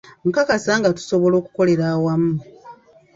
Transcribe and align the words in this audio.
Nkakasa 0.27 0.71
nga 0.79 0.89
tusobola 0.97 1.35
okukolera 1.41 1.85
awamu. 1.93 2.33